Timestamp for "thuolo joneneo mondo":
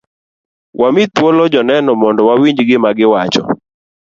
1.15-2.21